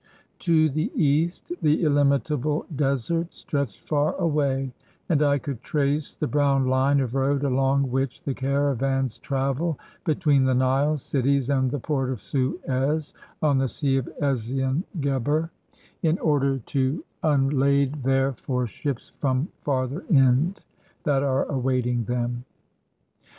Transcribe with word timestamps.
To 0.39 0.67
the 0.67 0.91
east 0.95 1.53
the 1.61 1.83
illimitable 1.83 2.65
desert 2.75 3.31
stretched 3.35 3.81
far 3.81 4.15
away, 4.15 4.73
and 5.07 5.21
I 5.21 5.37
could 5.37 5.61
trace 5.61 6.15
the 6.15 6.25
brown 6.25 6.65
line 6.65 6.99
of 6.99 7.13
road 7.13 7.43
along 7.43 7.91
which 7.91 8.23
the 8.23 8.33
caravans 8.33 9.19
travel 9.19 9.77
between 10.03 10.45
the 10.45 10.55
Nile 10.55 10.97
cities 10.97 11.51
and 11.51 11.69
the 11.69 11.77
port 11.77 12.09
of 12.09 12.19
Suez, 12.19 13.13
on 13.43 13.59
the 13.59 13.67
sea 13.69 13.97
of 13.97 14.09
Ezion 14.19 14.81
Geber, 15.01 15.51
in 16.01 16.17
order 16.17 16.57
to 16.57 17.03
un 17.21 17.43
130 17.43 17.43
IN 17.43 17.43
THE 17.43 17.43
BRICK 17.43 17.61
FIELDS 17.61 17.61
lade 17.61 18.03
there 18.03 18.33
for 18.33 18.65
ships 18.65 19.11
from 19.19 19.49
Farther 19.61 20.03
Ind 20.09 20.61
that 21.03 21.21
are 21.21 21.43
awaiting 21.45 22.05
them. 22.05 22.45